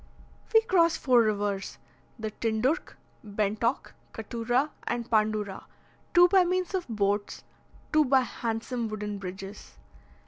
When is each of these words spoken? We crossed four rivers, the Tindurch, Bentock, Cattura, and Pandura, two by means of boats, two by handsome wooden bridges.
We 0.51 0.61
crossed 0.63 0.97
four 0.97 1.21
rivers, 1.21 1.77
the 2.17 2.31
Tindurch, 2.31 2.95
Bentock, 3.23 3.93
Cattura, 4.15 4.71
and 4.87 5.07
Pandura, 5.07 5.65
two 6.15 6.27
by 6.27 6.43
means 6.43 6.73
of 6.73 6.87
boats, 6.87 7.43
two 7.93 8.05
by 8.05 8.21
handsome 8.21 8.87
wooden 8.87 9.19
bridges. 9.19 9.77